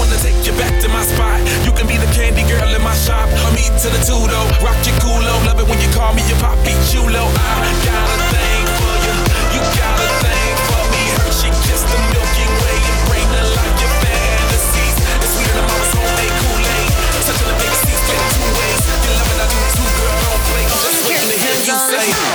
[0.00, 1.36] wanna take you back to my spot.
[1.68, 3.28] You can be the candy girl in my shop.
[3.44, 5.34] I'm eat to the tudo, rock your culo.
[5.44, 7.20] Love it when you call me your papi chulo.
[7.20, 9.14] I got a thing for you,
[9.52, 11.02] you got a thing for me.
[11.20, 14.96] Hershey kissed the Milky Way and bring to life your fantasies.
[15.20, 16.90] It's sweeter than mama's homemade Kool-Aid.
[17.28, 18.80] Touching the big seats, get two ways.
[19.04, 20.16] You love it, I do too, girl.
[20.24, 20.64] Don't play.
[20.80, 22.29] Just waiting to hear you say.